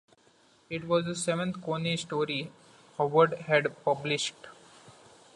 [0.67, 2.51] It was the seventh Conan story
[2.97, 4.33] Howard had published.